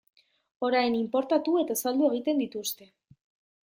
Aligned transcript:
Orain 0.69 0.97
inportatu 1.01 1.55
eta 1.65 1.79
saldu 1.85 2.11
egiten 2.11 2.45
dituzte. 2.47 2.95